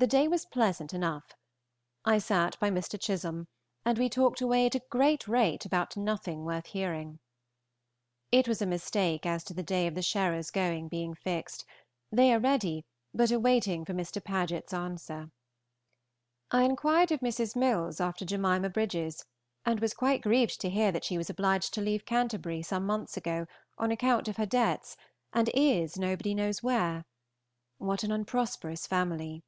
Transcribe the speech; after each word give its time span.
The 0.00 0.06
day 0.06 0.28
was 0.28 0.46
pleasant 0.46 0.94
enough. 0.94 1.34
I 2.04 2.18
sat 2.18 2.56
by 2.60 2.70
Mr. 2.70 2.96
Chisholme, 3.00 3.48
and 3.84 3.98
we 3.98 4.08
talked 4.08 4.40
away 4.40 4.64
at 4.66 4.76
a 4.76 4.82
great 4.90 5.26
rate 5.26 5.66
about 5.66 5.96
nothing 5.96 6.44
worth 6.44 6.66
hearing. 6.66 7.18
It 8.30 8.46
was 8.46 8.62
a 8.62 8.66
mistake 8.66 9.26
as 9.26 9.42
to 9.42 9.54
the 9.54 9.62
day 9.64 9.88
of 9.88 9.96
the 9.96 10.00
Sherers 10.02 10.52
going 10.52 10.86
being 10.86 11.14
fixed; 11.14 11.64
they 12.12 12.32
are 12.32 12.38
ready, 12.38 12.84
but 13.12 13.32
are 13.32 13.40
waiting 13.40 13.84
for 13.84 13.92
Mr. 13.92 14.22
Paget's 14.22 14.72
answer. 14.72 15.32
I 16.52 16.62
inquired 16.62 17.10
of 17.10 17.18
Mrs. 17.18 17.56
Milles 17.56 18.00
after 18.00 18.24
Jemima 18.24 18.70
Brydges, 18.70 19.24
and 19.66 19.80
was 19.80 19.94
quite 19.94 20.22
grieved 20.22 20.60
to 20.60 20.70
hear 20.70 20.92
that 20.92 21.02
she 21.02 21.18
was 21.18 21.28
obliged 21.28 21.74
to 21.74 21.80
leave 21.80 22.04
Canterbury 22.06 22.62
some 22.62 22.86
months 22.86 23.16
ago 23.16 23.48
on 23.76 23.90
account 23.90 24.28
of 24.28 24.36
her 24.36 24.46
debts, 24.46 24.96
and 25.32 25.50
is 25.54 25.98
nobody 25.98 26.36
knows 26.36 26.62
where. 26.62 27.04
What 27.78 28.04
an 28.04 28.12
unprosperous 28.12 28.86
family! 28.86 29.42